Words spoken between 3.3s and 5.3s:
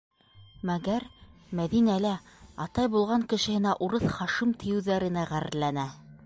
кешеһенә «Урыҫ Хашим» тиеүҙәренә